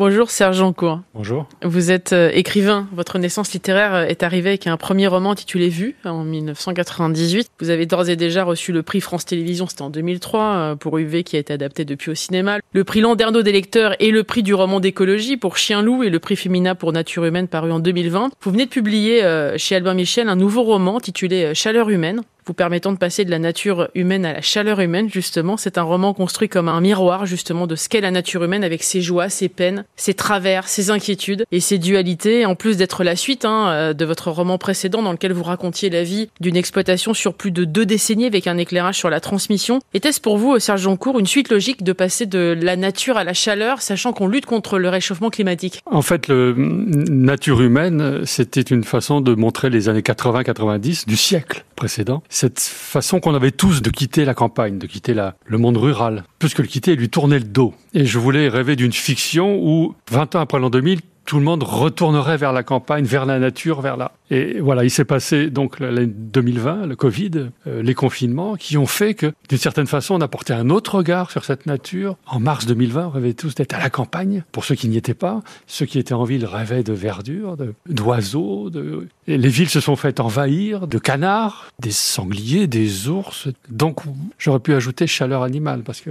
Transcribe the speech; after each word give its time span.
Bonjour 0.00 0.30
Serge 0.30 0.56
Jancourt. 0.56 1.02
Bonjour. 1.12 1.46
Vous 1.62 1.90
êtes 1.90 2.14
euh, 2.14 2.30
écrivain. 2.32 2.88
Votre 2.94 3.18
naissance 3.18 3.52
littéraire 3.52 3.94
euh, 3.94 4.04
est 4.04 4.22
arrivée 4.22 4.48
avec 4.48 4.66
un 4.66 4.78
premier 4.78 5.06
roman 5.06 5.32
intitulé 5.32 5.68
Vue 5.68 5.94
en 6.06 6.24
1998. 6.24 7.50
Vous 7.60 7.68
avez 7.68 7.84
d'ores 7.84 8.08
et 8.08 8.16
déjà 8.16 8.42
reçu 8.42 8.72
le 8.72 8.82
prix 8.82 9.02
France 9.02 9.26
Télévisions, 9.26 9.66
c'était 9.66 9.82
en 9.82 9.90
2003, 9.90 10.40
euh, 10.40 10.74
pour 10.74 10.96
UV 10.96 11.22
qui 11.22 11.36
a 11.36 11.38
été 11.38 11.52
adapté 11.52 11.84
depuis 11.84 12.12
au 12.12 12.14
cinéma. 12.14 12.60
Le 12.72 12.82
prix 12.82 13.02
Landerneau 13.02 13.42
des 13.42 13.52
lecteurs 13.52 13.94
et 14.00 14.10
le 14.10 14.24
prix 14.24 14.42
du 14.42 14.54
roman 14.54 14.80
d'écologie 14.80 15.36
pour 15.36 15.58
Chien 15.58 15.82
Loup 15.82 16.02
et 16.02 16.08
le 16.08 16.18
prix 16.18 16.36
Femina 16.36 16.74
pour 16.74 16.94
Nature 16.94 17.26
Humaine 17.26 17.46
paru 17.46 17.70
en 17.70 17.78
2020. 17.78 18.30
Vous 18.40 18.50
venez 18.50 18.64
de 18.64 18.70
publier 18.70 19.22
chez 19.58 19.76
Albin 19.76 19.92
Michel 19.92 20.30
un 20.30 20.36
nouveau 20.36 20.62
roman 20.62 20.96
intitulé 20.96 21.54
Chaleur 21.54 21.90
humaine 21.90 22.22
vous 22.50 22.54
permettant 22.54 22.90
de 22.90 22.98
passer 22.98 23.24
de 23.24 23.30
la 23.30 23.38
nature 23.38 23.90
humaine 23.94 24.26
à 24.26 24.32
la 24.32 24.40
chaleur 24.40 24.80
humaine, 24.80 25.08
justement. 25.08 25.56
C'est 25.56 25.78
un 25.78 25.84
roman 25.84 26.12
construit 26.14 26.48
comme 26.48 26.68
un 26.68 26.80
miroir, 26.80 27.24
justement, 27.24 27.68
de 27.68 27.76
ce 27.76 27.88
qu'est 27.88 28.00
la 28.00 28.10
nature 28.10 28.42
humaine 28.42 28.64
avec 28.64 28.82
ses 28.82 29.02
joies, 29.02 29.28
ses 29.28 29.48
peines, 29.48 29.84
ses 29.94 30.14
travers, 30.14 30.66
ses 30.66 30.90
inquiétudes 30.90 31.44
et 31.52 31.60
ses 31.60 31.78
dualités. 31.78 32.46
En 32.46 32.56
plus 32.56 32.76
d'être 32.76 33.04
la 33.04 33.14
suite 33.14 33.44
hein, 33.44 33.68
euh, 33.68 33.92
de 33.92 34.04
votre 34.04 34.32
roman 34.32 34.58
précédent 34.58 35.00
dans 35.00 35.12
lequel 35.12 35.32
vous 35.32 35.44
racontiez 35.44 35.90
la 35.90 36.02
vie 36.02 36.28
d'une 36.40 36.56
exploitation 36.56 37.14
sur 37.14 37.34
plus 37.34 37.52
de 37.52 37.64
deux 37.64 37.86
décennies 37.86 38.26
avec 38.26 38.48
un 38.48 38.58
éclairage 38.58 38.96
sur 38.96 39.10
la 39.10 39.20
transmission. 39.20 39.78
Était-ce 39.94 40.20
pour 40.20 40.36
vous, 40.36 40.58
Serge 40.58 40.80
Joncourt, 40.80 41.20
une 41.20 41.28
suite 41.28 41.52
logique 41.52 41.84
de 41.84 41.92
passer 41.92 42.26
de 42.26 42.58
la 42.60 42.74
nature 42.74 43.16
à 43.16 43.22
la 43.22 43.32
chaleur, 43.32 43.80
sachant 43.80 44.12
qu'on 44.12 44.26
lutte 44.26 44.46
contre 44.46 44.80
le 44.80 44.88
réchauffement 44.88 45.30
climatique? 45.30 45.82
En 45.86 46.02
fait, 46.02 46.26
le 46.26 46.56
nature 46.56 47.60
humaine, 47.60 48.22
c'était 48.24 48.60
une 48.60 48.82
façon 48.82 49.20
de 49.20 49.36
montrer 49.36 49.70
les 49.70 49.88
années 49.88 50.00
80-90 50.00 51.06
du 51.06 51.16
siècle 51.16 51.64
précédent 51.76 52.24
cette 52.40 52.60
façon 52.60 53.20
qu'on 53.20 53.34
avait 53.34 53.50
tous 53.50 53.82
de 53.82 53.90
quitter 53.90 54.24
la 54.24 54.32
campagne, 54.32 54.78
de 54.78 54.86
quitter 54.86 55.12
la, 55.12 55.36
le 55.44 55.58
monde 55.58 55.76
rural, 55.76 56.24
plus 56.38 56.54
que 56.54 56.62
le 56.62 56.68
quitter, 56.68 56.96
lui 56.96 57.10
tourner 57.10 57.38
le 57.38 57.44
dos. 57.44 57.74
Et 57.92 58.06
je 58.06 58.18
voulais 58.18 58.48
rêver 58.48 58.76
d'une 58.76 58.94
fiction 58.94 59.58
où, 59.62 59.94
20 60.10 60.36
ans 60.36 60.40
après 60.40 60.58
l'an 60.58 60.70
2000, 60.70 61.00
tout 61.26 61.38
le 61.38 61.44
monde 61.44 61.62
retournerait 61.62 62.38
vers 62.38 62.52
la 62.52 62.62
campagne, 62.62 63.04
vers 63.04 63.26
la 63.26 63.38
nature, 63.38 63.80
vers 63.82 63.96
la... 63.96 64.12
Et 64.30 64.58
voilà, 64.58 64.84
il 64.84 64.90
s'est 64.90 65.04
passé 65.04 65.50
donc 65.50 65.78
l'année 65.78 66.06
2020, 66.06 66.86
le 66.86 66.96
Covid, 66.96 67.50
euh, 67.66 67.82
les 67.82 67.94
confinements, 67.94 68.56
qui 68.56 68.76
ont 68.78 68.86
fait 68.86 69.14
que, 69.14 69.32
d'une 69.48 69.58
certaine 69.58 69.86
façon, 69.86 70.14
on 70.14 70.20
a 70.22 70.28
porté 70.28 70.52
un 70.54 70.70
autre 70.70 70.96
regard 70.96 71.30
sur 71.30 71.44
cette 71.44 71.66
nature. 71.66 72.16
En 72.26 72.40
mars 72.40 72.66
2020, 72.66 73.06
on 73.06 73.10
rêvait 73.10 73.34
tous 73.34 73.54
d'être 73.54 73.74
à 73.74 73.78
la 73.78 73.90
campagne. 73.90 74.44
Pour 74.50 74.64
ceux 74.64 74.74
qui 74.74 74.88
n'y 74.88 74.96
étaient 74.96 75.14
pas, 75.14 75.42
ceux 75.66 75.86
qui 75.86 75.98
étaient 75.98 76.14
en 76.14 76.24
ville 76.24 76.46
rêvaient 76.46 76.82
de 76.82 76.92
verdure, 76.92 77.56
d'oiseaux. 77.86 78.70
De, 78.70 79.06
les 79.36 79.48
villes 79.48 79.68
se 79.68 79.80
sont 79.80 79.96
faites 79.96 80.20
envahir 80.20 80.86
de 80.86 80.98
canards, 80.98 81.70
des 81.78 81.90
sangliers, 81.90 82.66
des 82.66 83.08
ours. 83.08 83.48
Donc, 83.68 84.00
j'aurais 84.38 84.60
pu 84.60 84.74
ajouter 84.74 85.06
chaleur 85.06 85.42
animale, 85.42 85.82
parce 85.84 86.00
que 86.00 86.10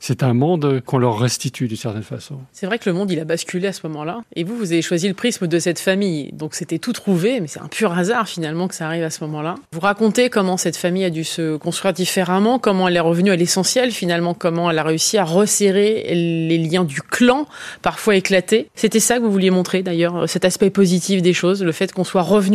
c'est 0.00 0.22
un 0.22 0.34
monde 0.34 0.80
qu'on 0.84 0.98
leur 0.98 1.18
restitue 1.18 1.68
d'une 1.68 1.76
certaine 1.76 2.02
façon. 2.02 2.38
C'est 2.52 2.66
vrai 2.66 2.78
que 2.78 2.88
le 2.88 2.94
monde, 2.94 3.10
il 3.10 3.20
a 3.20 3.24
basculé 3.24 3.68
à 3.68 3.72
ce 3.72 3.86
moment-là. 3.86 4.22
Et 4.36 4.44
vous, 4.44 4.56
vous 4.56 4.72
avez 4.72 4.82
choisi 4.82 5.08
le 5.08 5.14
prisme 5.14 5.46
de 5.46 5.58
cette 5.58 5.78
famille. 5.78 6.30
Donc, 6.32 6.54
c'était 6.54 6.78
tout 6.78 6.92
trouvé, 6.92 7.40
mais 7.40 7.46
c'est 7.46 7.60
un 7.60 7.68
pur 7.68 7.92
hasard 7.92 8.28
finalement 8.28 8.68
que 8.68 8.74
ça 8.74 8.86
arrive 8.86 9.04
à 9.04 9.10
ce 9.10 9.22
moment-là. 9.24 9.56
Vous 9.72 9.80
racontez 9.80 10.30
comment 10.30 10.56
cette 10.56 10.76
famille 10.76 11.04
a 11.04 11.10
dû 11.10 11.24
se 11.24 11.56
construire 11.56 11.94
différemment, 11.94 12.58
comment 12.58 12.88
elle 12.88 12.96
est 12.96 13.00
revenue 13.00 13.30
à 13.30 13.36
l'essentiel 13.36 13.90
finalement, 13.90 14.34
comment 14.34 14.70
elle 14.70 14.78
a 14.78 14.82
réussi 14.82 15.18
à 15.18 15.24
resserrer 15.24 16.04
les 16.14 16.58
liens 16.58 16.84
du 16.84 17.02
clan, 17.02 17.46
parfois 17.82 18.16
éclatés. 18.16 18.68
C'était 18.74 19.00
ça 19.00 19.18
que 19.18 19.22
vous 19.22 19.30
vouliez 19.32 19.50
montrer 19.50 19.82
d'ailleurs, 19.82 20.28
cet 20.28 20.44
aspect 20.44 20.70
positif 20.70 21.22
des 21.22 21.32
choses, 21.32 21.62
le 21.62 21.72
fait 21.72 21.92
qu'on 21.92 22.04
soit 22.04 22.22
revenu 22.22 22.53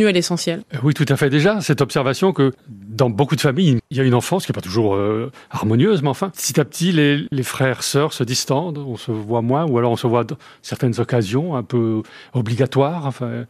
oui, 0.82 0.94
tout 0.94 1.06
à 1.08 1.16
fait. 1.16 1.30
Déjà, 1.30 1.60
cette 1.60 1.80
observation 1.80 2.32
que 2.32 2.52
dans 3.00 3.08
beaucoup 3.08 3.34
de 3.34 3.40
familles, 3.40 3.78
il 3.90 3.96
y 3.96 4.00
a 4.00 4.04
une 4.04 4.14
enfance 4.14 4.44
qui 4.44 4.52
n'est 4.52 4.54
pas 4.54 4.60
toujours 4.60 4.94
euh, 4.94 5.32
harmonieuse, 5.50 6.02
mais 6.02 6.10
enfin, 6.10 6.28
petit 6.28 6.60
à 6.60 6.66
petit, 6.66 6.92
les, 6.92 7.26
les, 7.30 7.42
frères, 7.42 7.82
sœurs 7.82 8.12
se 8.12 8.22
distendent, 8.24 8.76
on 8.76 8.96
se 8.96 9.10
voit 9.10 9.40
moins, 9.40 9.64
ou 9.64 9.78
alors 9.78 9.92
on 9.92 9.96
se 9.96 10.06
voit 10.06 10.24
dans 10.24 10.36
certaines 10.60 11.00
occasions 11.00 11.56
un 11.56 11.62
peu 11.62 12.02
obligatoires. 12.34 13.06
Enfin, 13.06 13.46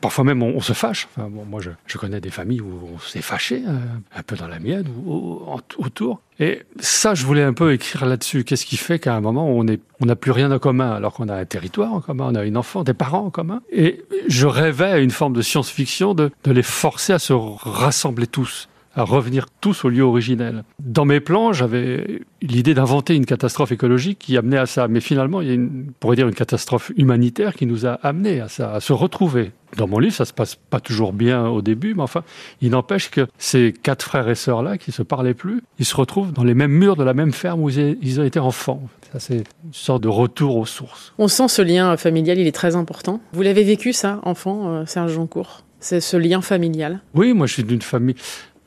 parfois 0.00 0.24
même, 0.24 0.42
on, 0.42 0.60
se 0.60 0.72
fâche 0.72 1.06
moi, 1.18 1.60
je, 1.60 1.98
connais 1.98 2.22
des 2.22 2.30
familles 2.30 2.62
où 2.62 2.94
on 2.94 2.98
s'est 2.98 3.20
fâché, 3.20 3.62
euh, 3.68 3.78
un, 4.16 4.22
peu 4.22 4.36
dans 4.36 4.48
la 4.48 4.58
mienne, 4.58 4.86
ou, 5.04 5.42
autour. 5.76 6.20
Et 6.40 6.62
ça, 6.80 7.14
je 7.14 7.26
voulais 7.26 7.42
un 7.42 7.52
peu 7.52 7.74
écrire 7.74 8.06
là-dessus. 8.06 8.42
Qu'est-ce 8.42 8.64
qui 8.64 8.78
fait 8.78 8.98
qu'à 8.98 9.14
un 9.14 9.20
moment, 9.20 9.46
on 9.50 9.64
n'a 9.64 10.16
plus 10.16 10.30
rien 10.30 10.50
en 10.50 10.58
commun, 10.58 10.92
alors 10.92 11.12
qu'on 11.12 11.28
a 11.28 11.36
un 11.36 11.44
territoire 11.44 11.92
en 11.92 12.00
commun, 12.00 12.28
on 12.32 12.34
a 12.34 12.44
une 12.44 12.56
enfant, 12.56 12.84
des 12.84 12.94
parents 12.94 13.26
en 13.26 13.30
commun? 13.30 13.60
Et 13.70 14.02
je 14.28 14.46
rêvais 14.46 14.92
à 14.92 14.98
une 14.98 15.10
forme 15.10 15.34
de 15.34 15.42
science-fiction 15.42 16.14
de 16.14 16.30
les 16.46 16.62
forcer 16.62 17.12
à 17.12 17.18
se 17.18 17.34
rassembler 17.34 18.26
tous 18.26 18.68
à 18.96 19.02
revenir 19.02 19.46
tous 19.60 19.84
au 19.84 19.88
lieu 19.88 20.02
originel. 20.02 20.64
Dans 20.78 21.04
mes 21.04 21.20
plans, 21.20 21.52
j'avais 21.52 22.20
l'idée 22.42 22.74
d'inventer 22.74 23.14
une 23.14 23.26
catastrophe 23.26 23.72
écologique 23.72 24.18
qui 24.18 24.36
amenait 24.36 24.58
à 24.58 24.66
ça. 24.66 24.88
Mais 24.88 25.00
finalement, 25.00 25.40
il 25.40 25.48
y 25.48 25.50
a 25.50 25.54
une, 25.54 25.86
on 25.88 25.92
pourrait 26.00 26.16
dire 26.16 26.28
une 26.28 26.34
catastrophe 26.34 26.92
humanitaire 26.96 27.54
qui 27.54 27.66
nous 27.66 27.86
a 27.86 27.94
amené 28.02 28.40
à 28.40 28.48
ça, 28.48 28.72
à 28.72 28.80
se 28.80 28.92
retrouver. 28.92 29.52
Dans 29.76 29.88
mon 29.88 29.98
livre, 29.98 30.14
ça 30.14 30.24
se 30.24 30.32
passe 30.32 30.54
pas 30.54 30.78
toujours 30.78 31.12
bien 31.12 31.48
au 31.48 31.60
début, 31.60 31.94
mais 31.94 32.02
enfin, 32.02 32.22
il 32.60 32.70
n'empêche 32.70 33.10
que 33.10 33.26
ces 33.38 33.72
quatre 33.72 34.04
frères 34.04 34.28
et 34.28 34.36
sœurs-là, 34.36 34.78
qui 34.78 34.92
se 34.92 35.02
parlaient 35.02 35.34
plus, 35.34 35.62
ils 35.80 35.84
se 35.84 35.96
retrouvent 35.96 36.32
dans 36.32 36.44
les 36.44 36.54
mêmes 36.54 36.70
murs 36.70 36.94
de 36.94 37.02
la 37.02 37.14
même 37.14 37.32
ferme 37.32 37.60
où 37.60 37.70
ils 37.70 38.20
ont 38.20 38.24
été 38.24 38.38
enfants. 38.38 38.82
Ça, 39.12 39.18
c'est 39.18 39.38
une 39.64 39.72
sorte 39.72 40.02
de 40.02 40.08
retour 40.08 40.56
aux 40.56 40.66
sources. 40.66 41.12
On 41.18 41.26
sent 41.26 41.48
ce 41.48 41.62
lien 41.62 41.96
familial, 41.96 42.38
il 42.38 42.46
est 42.46 42.52
très 42.52 42.76
important. 42.76 43.20
Vous 43.32 43.42
l'avez 43.42 43.64
vécu, 43.64 43.92
ça, 43.92 44.20
enfant, 44.22 44.68
euh, 44.68 44.86
Serge 44.86 45.12
Joncourt? 45.12 45.64
C'est 45.80 46.00
ce 46.00 46.16
lien 46.16 46.40
familial? 46.40 47.00
Oui, 47.14 47.32
moi, 47.32 47.46
je 47.46 47.54
suis 47.54 47.64
d'une 47.64 47.82
famille 47.82 48.14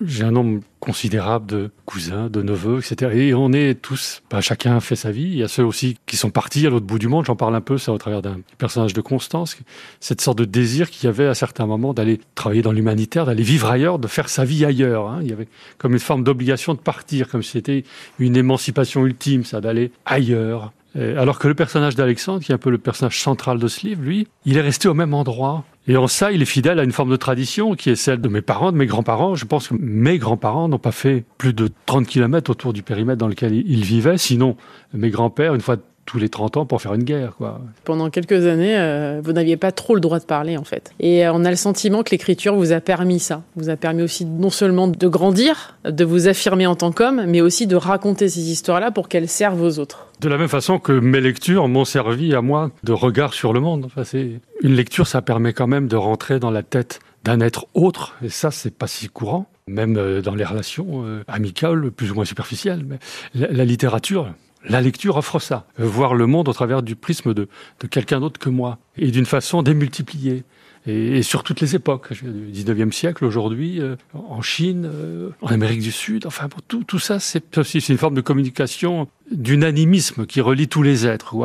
j'ai 0.01 0.23
un 0.23 0.31
nombre 0.31 0.61
considérable 0.79 1.47
de 1.47 1.71
cousins, 1.85 2.29
de 2.29 2.41
neveux, 2.41 2.79
etc. 2.79 3.11
Et 3.15 3.33
on 3.33 3.51
est 3.51 3.81
tous, 3.81 4.21
bah, 4.29 4.41
chacun 4.41 4.79
fait 4.79 4.95
sa 4.95 5.11
vie. 5.11 5.23
Il 5.23 5.37
y 5.37 5.43
a 5.43 5.47
ceux 5.47 5.63
aussi 5.63 5.97
qui 6.05 6.17
sont 6.17 6.29
partis 6.29 6.65
à 6.67 6.69
l'autre 6.69 6.85
bout 6.85 6.99
du 6.99 7.07
monde. 7.07 7.25
J'en 7.25 7.35
parle 7.35 7.55
un 7.55 7.61
peu, 7.61 7.77
ça 7.77 7.91
au 7.91 7.97
travers 7.97 8.21
d'un 8.21 8.39
personnage 8.57 8.93
de 8.93 9.01
Constance. 9.01 9.57
Cette 9.99 10.21
sorte 10.21 10.37
de 10.37 10.45
désir 10.45 10.89
qu'il 10.89 11.05
y 11.05 11.07
avait 11.07 11.25
à 11.25 11.33
certains 11.33 11.65
moments 11.65 11.93
d'aller 11.93 12.19
travailler 12.35 12.61
dans 12.61 12.71
l'humanitaire, 12.71 13.25
d'aller 13.25 13.43
vivre 13.43 13.69
ailleurs, 13.69 13.99
de 13.99 14.07
faire 14.07 14.29
sa 14.29 14.45
vie 14.45 14.65
ailleurs. 14.65 15.09
Hein. 15.09 15.19
Il 15.21 15.29
y 15.29 15.33
avait 15.33 15.47
comme 15.77 15.93
une 15.93 15.99
forme 15.99 16.23
d'obligation 16.23 16.73
de 16.73 16.79
partir, 16.79 17.27
comme 17.27 17.41
si 17.41 17.51
c'était 17.51 17.83
une 18.19 18.37
émancipation 18.37 19.05
ultime, 19.05 19.43
ça, 19.45 19.61
d'aller 19.61 19.91
ailleurs. 20.05 20.71
Alors 20.97 21.37
que 21.37 21.47
le 21.47 21.53
personnage 21.53 21.95
d'Alexandre, 21.95 22.43
qui 22.43 22.51
est 22.51 22.55
un 22.55 22.59
peu 22.59 22.71
le 22.71 22.77
personnage 22.77 23.21
central 23.21 23.59
de 23.59 23.67
ce 23.67 23.85
livre, 23.85 24.01
lui, 24.01 24.27
il 24.45 24.57
est 24.57 24.61
resté 24.61 24.87
au 24.87 24.93
même 24.93 25.13
endroit. 25.13 25.63
Et 25.87 25.95
en 25.95 26.07
ça, 26.07 26.31
il 26.31 26.41
est 26.41 26.45
fidèle 26.45 26.79
à 26.79 26.83
une 26.83 26.91
forme 26.91 27.11
de 27.11 27.15
tradition 27.15 27.75
qui 27.75 27.89
est 27.89 27.95
celle 27.95 28.19
de 28.19 28.27
mes 28.27 28.41
parents, 28.41 28.71
de 28.71 28.77
mes 28.77 28.87
grands-parents. 28.87 29.35
Je 29.35 29.45
pense 29.45 29.69
que 29.69 29.75
mes 29.79 30.17
grands-parents 30.17 30.67
n'ont 30.67 30.79
pas 30.79 30.91
fait 30.91 31.23
plus 31.37 31.53
de 31.53 31.69
30 31.85 32.07
kilomètres 32.07 32.51
autour 32.51 32.73
du 32.73 32.83
périmètre 32.83 33.19
dans 33.19 33.27
lequel 33.27 33.53
ils 33.53 33.85
vivaient. 33.85 34.17
Sinon, 34.17 34.57
mes 34.93 35.09
grands-pères, 35.09 35.53
une 35.53 35.61
fois 35.61 35.77
tous 36.07 36.17
les 36.17 36.29
30 36.29 36.57
ans 36.57 36.65
pour 36.65 36.81
faire 36.81 36.95
une 36.95 37.03
guerre. 37.03 37.35
Quoi. 37.37 37.61
Pendant 37.83 38.09
quelques 38.09 38.47
années, 38.47 38.75
euh, 38.77 39.21
vous 39.23 39.33
n'aviez 39.33 39.57
pas 39.57 39.71
trop 39.71 39.93
le 39.93 40.01
droit 40.01 40.17
de 40.17 40.23
parler, 40.23 40.57
en 40.57 40.63
fait. 40.63 40.91
Et 40.99 41.27
euh, 41.27 41.33
on 41.33 41.45
a 41.45 41.51
le 41.51 41.55
sentiment 41.55 42.01
que 42.01 42.09
l'écriture 42.11 42.55
vous 42.55 42.71
a 42.71 42.79
permis 42.79 43.19
ça. 43.19 43.43
Vous 43.55 43.69
a 43.69 43.75
permis 43.75 44.01
aussi 44.01 44.25
non 44.25 44.49
seulement 44.49 44.87
de 44.87 45.07
grandir, 45.07 45.77
de 45.85 46.05
vous 46.05 46.27
affirmer 46.27 46.65
en 46.65 46.75
tant 46.75 46.91
qu'homme, 46.91 47.25
mais 47.27 47.41
aussi 47.41 47.67
de 47.67 47.75
raconter 47.75 48.29
ces 48.29 48.49
histoires-là 48.49 48.89
pour 48.89 49.09
qu'elles 49.09 49.27
servent 49.27 49.61
aux 49.61 49.77
autres. 49.79 50.07
De 50.21 50.29
la 50.29 50.37
même 50.37 50.47
façon 50.47 50.79
que 50.79 50.93
mes 50.93 51.21
lectures 51.21 51.67
m'ont 51.67 51.85
servi 51.85 52.33
à 52.33 52.41
moi 52.41 52.71
de 52.83 52.93
regard 52.93 53.33
sur 53.33 53.53
le 53.53 53.59
monde. 53.59 53.83
Enfin, 53.85 54.03
c'est... 54.03 54.39
Une 54.63 54.73
lecture, 54.73 55.05
ça 55.05 55.21
permet 55.21 55.53
quand 55.53 55.67
même 55.67 55.87
de 55.87 55.97
rentrer 55.97 56.39
dans 56.39 56.49
la 56.49 56.63
tête 56.63 56.99
d'un 57.23 57.41
être 57.41 57.67
autre, 57.73 58.15
et 58.23 58.29
ça, 58.29 58.51
c'est 58.51 58.73
pas 58.73 58.87
si 58.87 59.09
courant, 59.09 59.49
même 59.67 59.97
euh, 59.97 60.21
dans 60.21 60.33
les 60.33 60.45
relations 60.45 61.03
amicales, 61.27 61.91
plus 61.91 62.11
ou 62.11 62.15
moins 62.15 62.25
superficielles. 62.25 62.85
Mais 62.87 62.99
la 63.33 63.65
littérature, 63.65 64.29
la 64.65 64.81
lecture 64.81 65.17
offre 65.17 65.39
ça, 65.39 65.67
voir 65.77 66.15
le 66.15 66.27
monde 66.27 66.49
au 66.49 66.53
travers 66.53 66.83
du 66.83 66.95
prisme 66.95 67.33
de, 67.33 67.47
quelqu'un 67.89 68.19
d'autre 68.19 68.39
que 68.39 68.49
moi, 68.49 68.79
et 68.97 69.11
d'une 69.11 69.25
façon 69.25 69.61
démultipliée. 69.61 70.43
Et, 70.85 71.21
sur 71.21 71.43
toutes 71.43 71.59
les 71.59 71.75
époques, 71.75 72.13
du 72.13 72.63
19e 72.63 72.93
siècle, 72.93 73.25
aujourd'hui, 73.25 73.81
euh, 73.81 73.97
en 74.13 74.41
Chine, 74.41 74.89
euh, 74.91 75.31
en 75.41 75.47
Amérique 75.47 75.81
du 75.81 75.91
Sud, 75.91 76.25
enfin, 76.25 76.47
tout, 76.69 76.85
tout 76.85 76.99
ça, 76.99 77.19
c'est 77.19 77.57
aussi 77.57 77.79
une 77.79 77.97
forme 77.97 78.13
de 78.13 78.21
communication 78.21 79.09
d'unanimisme 79.29 80.25
qui 80.25 80.39
relie 80.39 80.69
tous 80.69 80.83
les 80.83 81.05
êtres. 81.05 81.35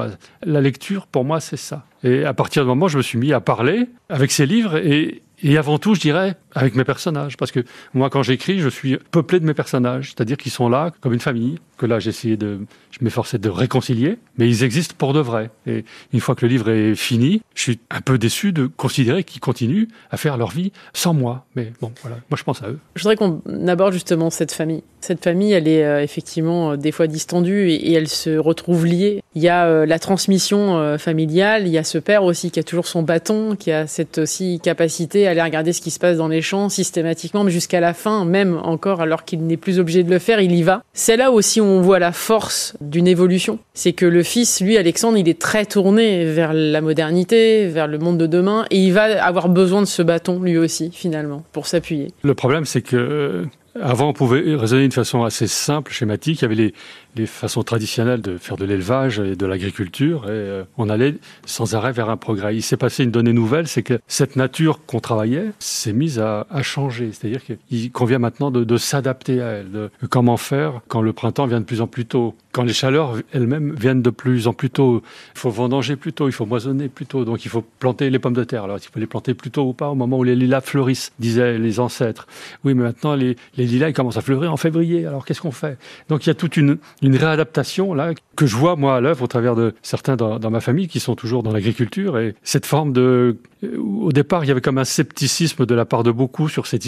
La 0.45 0.61
lecture, 0.61 1.09
pour 1.09 1.25
moi, 1.25 1.41
c'est 1.41 1.57
ça. 1.57 1.87
Et 2.05 2.25
à 2.25 2.35
partir 2.35 2.63
du 2.63 2.69
moment 2.69 2.87
où 2.87 2.89
je 2.89 2.99
me 2.99 3.03
suis 3.03 3.19
mis 3.19 3.33
à 3.33 3.41
parler 3.41 3.89
avec 4.09 4.31
ces 4.31 4.47
livres, 4.47 4.77
et 4.77 5.23
avant 5.59 5.79
tout, 5.79 5.97
je 5.97 6.01
dirais, 6.01 6.37
avec 6.55 6.75
mes 6.75 6.85
personnages. 6.85 7.37
Parce 7.37 7.53
que 7.53 7.61
moi, 7.95 8.11
quand 8.11 8.23
j'écris, 8.23 8.61
je 8.61 8.69
suis 8.69 8.99
peuplé 9.11 9.41
de 9.41 9.47
mes 9.47 9.55
personnages. 9.55 10.11
C'est-à-dire 10.11 10.37
qu'ils 10.37 10.53
sont 10.53 10.69
là 10.69 10.93
comme 11.01 11.13
une 11.13 11.21
famille, 11.21 11.59
que 11.79 11.87
là, 11.87 11.99
essayé 12.09 12.37
de, 12.37 12.61
je 12.91 12.99
m'efforçais 13.03 13.39
de 13.39 13.49
réconcilier, 13.49 14.19
mais 14.39 14.49
ils 14.49 14.65
existent 14.65 14.95
pour 14.97 15.13
de 15.13 15.21
vrai. 15.21 15.51
Et 15.67 15.85
une 16.13 16.21
fois 16.21 16.35
que 16.35 16.47
le 16.47 16.51
livre 16.51 16.71
est 16.71 16.95
fini, 16.95 17.43
je 17.55 17.63
suis 17.63 17.81
un 17.91 18.01
peu 18.01 18.19
déçu 18.19 18.53
de 18.53 18.67
considérer 18.67 19.25
qu'ils 19.25 19.41
continuent 19.41 19.89
à 20.11 20.17
faire 20.17 20.37
leur 20.37 20.51
vie 20.51 20.73
sans 20.93 21.15
moi. 21.15 21.45
Mais 21.57 21.73
bon, 21.81 21.93
voilà, 22.03 22.19
moi, 22.31 22.37
je 22.37 22.45
pense 22.45 22.63
à 22.63 22.69
eux. 22.69 22.79
Je 22.95 23.03
voudrais 23.03 23.17
qu'on 23.17 23.43
aborde 23.67 23.93
justement 23.93 24.31
cette 24.31 24.53
famille. 24.53 24.83
Cette 25.01 25.25
famille, 25.25 25.53
elle 25.53 25.67
est 25.67 25.85
euh, 25.85 26.01
effectivement 26.01 26.73
euh, 26.73 26.77
des 26.77 26.93
fois 26.93 27.09
distendue 27.09 27.69
et, 27.71 27.93
elle 27.93 28.09
se 28.09 28.39
retrouve 28.39 28.87
liée. 28.87 29.23
Il 29.35 29.43
y 29.43 29.49
a 29.49 29.67
euh, 29.67 29.87
la 29.87 29.99
transmission 29.99 30.97
familiale, 30.99 31.67
il 31.67 31.73
y 31.73 31.79
a 31.79 31.85
ce 31.85 31.99
père 31.99 32.25
aussi 32.25 32.51
qui 32.51 32.61
a 32.61 32.63
toujours 32.63 32.87
son 32.87 33.03
bâton, 33.03 33.57
qui 33.57 33.73
a 33.73 33.87
cette 33.87 34.19
aussi 34.19 34.61
capacité 34.63 35.27
à 35.27 35.31
aller 35.31 35.43
regarder 35.43 35.73
ce 35.73 35.81
qui 35.81 35.91
se 35.91 35.99
passe 35.99 36.17
dans 36.17 36.29
les 36.29 36.42
systématiquement, 36.69 37.45
mais 37.45 37.51
jusqu'à 37.51 37.81
la 37.81 37.95
fin, 37.95 38.25
même 38.25 38.59
encore 38.63 39.01
alors 39.01 39.25
qu'il 39.25 39.47
n'est 39.47 39.57
plus 39.57 39.79
obligé 39.79 40.03
de 40.03 40.11
le 40.11 40.19
faire, 40.19 40.41
il 40.41 40.55
y 40.55 40.63
va. 40.63 40.83
C'est 40.93 41.17
là 41.17 41.31
aussi 41.31 41.61
où 41.61 41.65
on 41.65 41.81
voit 41.81 41.99
la 41.99 42.13
force 42.13 42.75
d'une 42.81 43.07
évolution. 43.07 43.59
C'est 43.75 43.93
que 43.93 44.07
le 44.07 44.23
fils, 44.23 44.61
lui, 44.61 44.77
Alexandre, 44.77 45.19
il 45.19 45.29
est 45.29 45.41
très 45.41 45.65
tourné 45.65 46.25
vers 46.25 46.53
la 46.53 46.81
modernité, 46.81 47.67
vers 47.67 47.87
le 47.87 47.99
monde 47.99 48.19
de 48.19 48.27
demain, 48.27 48.67
et 48.71 48.79
il 48.79 48.93
va 48.93 49.25
avoir 49.25 49.49
besoin 49.49 49.81
de 49.81 49.87
ce 49.87 50.03
bâton, 50.03 50.41
lui 50.43 50.59
aussi, 50.59 50.91
finalement, 50.93 51.45
pour 51.53 51.67
s'appuyer. 51.67 52.09
Le 52.23 52.35
problème, 52.35 52.65
c'est 52.65 52.83
que 52.83 52.97
euh, 52.97 53.45
avant, 53.81 54.09
on 54.09 54.13
pouvait 54.13 54.55
raisonner 54.55 54.83
d'une 54.83 54.93
façon 54.93 55.25
assez 55.25 55.47
simple, 55.47 55.93
schématique. 55.93 56.41
Il 56.41 56.43
y 56.43 56.45
avait 56.45 56.55
les, 56.55 56.75
les 57.17 57.27
façons 57.27 57.63
traditionnelles 57.63 58.21
de 58.21 58.39
faire 58.39 58.57
de 58.57 58.65
l'élevage 58.65 59.19
et 59.19 59.37
de 59.37 59.47
l'agriculture, 59.47 60.25
et 60.25 60.31
euh, 60.31 60.65
on 60.79 60.89
allait 60.89 61.17
sans 61.47 61.75
arrêt 61.75 61.93
vers 61.93 62.11
un 62.11 62.17
progrès. 62.17 62.55
Il 62.57 62.63
s'est 62.63 62.77
passé 62.77 63.05
une 63.05 63.11
donnée 63.11 63.33
nouvelle, 63.33 63.69
c'est 63.69 63.83
que 63.83 63.99
cette 64.09 64.37
nature 64.37 64.81
qu'on 64.87 65.01
travaillait 65.01 65.53
s'est 65.59 65.93
mise 65.93 66.19
à, 66.19 66.47
changer. 66.63 67.11
C'est-à-dire 67.13 67.41
qu'il 67.45 67.91
convient 67.91 68.19
maintenant 68.19 68.51
de, 68.51 68.63
de 68.63 68.77
s'adapter 68.77 69.41
à 69.41 69.49
elle. 69.49 69.71
De, 69.73 69.91
comment 70.09 70.37
faire 70.37 70.81
quand 70.89 71.03
le 71.03 71.13
printemps 71.13 71.47
vient 71.47 71.61
de 71.61 71.65
plus 71.65 71.81
en 71.81 71.87
plus 71.87 72.07
tôt, 72.07 72.35
quand 72.53 72.63
les 72.63 72.73
chaleurs 72.73 73.17
elles-mêmes 73.33 73.75
viennent 73.75 74.03
de 74.03 74.11
plus 74.11 74.47
en 74.47 74.53
plus 74.53 74.71
tôt. 74.71 75.03
Il 75.35 75.39
faut 75.39 75.51
vendanger 75.51 75.97
plus 75.97 76.13
tôt, 76.13 76.29
il 76.29 76.33
faut 76.33 76.47
moissonner 76.47 76.89
plus 76.89 77.07
tôt, 77.07 77.25
donc 77.25 77.45
il 77.45 77.49
faut 77.49 77.65
planter 77.79 78.11
les 78.11 78.19
pommes 78.19 78.35
de 78.35 78.45
terre. 78.45 78.65
Alors, 78.65 78.79
il 78.79 78.89
faut 78.89 79.01
les 79.01 79.07
planter 79.07 79.35
plus 79.35 79.51
tôt 79.51 79.63
ou 79.63 79.73
pas 79.73 79.89
au 79.89 79.95
moment 79.95 80.19
où 80.19 80.25
les 80.25 80.37
lilas 80.37 80.61
fleurissent, 80.61 81.13
disaient 81.19 81.59
les 81.59 81.81
ancêtres. 81.81 82.27
Oui, 82.65 82.75
mais 82.75 82.83
maintenant, 82.85 83.15
les, 83.15 83.37
lilas, 83.57 83.89
ils 83.89 83.95
commencent 83.95 84.19
à 84.19 84.23
fleurir 84.23 84.53
en 84.53 84.59
février. 84.59 85.07
Alors, 85.07 85.25
qu'est-ce 85.25 85.41
qu'on 85.41 85.51
fait? 85.51 85.79
Donc, 86.09 86.27
il 86.27 86.29
y 86.29 86.31
a 86.31 86.35
toute 86.35 86.57
une, 86.57 86.79
réadaptation 87.03 87.95
là 87.95 88.13
que 88.37 88.47
je 88.47 88.57
vois 88.57 88.75
moi 88.75 88.97
à 88.97 89.01
l'œuvre 89.01 89.23
au 89.23 89.27
travers 89.27 89.55
de 89.55 89.75
certains 89.83 90.17
dans, 90.17 90.51
ma 90.51 90.61
famille 90.61 90.89
qui 90.89 90.99
sont 90.99 91.15
toujours 91.15 91.43
dans 91.43 91.53
l'agriculture 91.53 92.19
et 92.19 92.35
cette 92.43 92.67
forme 92.67 92.93
de 92.93 93.37
au 93.79 94.13
départ 94.13 94.45
il 94.45 94.49
y 94.49 94.51
avait 94.51 94.61
comme 94.61 94.79
un 94.79 94.85
scepticisme 94.85 95.67
de 95.67 95.75
la 95.75 95.85
part 95.85 96.03
de 96.03 96.11
beaucoup 96.11 96.49
sur 96.49 96.67
ces 96.67 96.79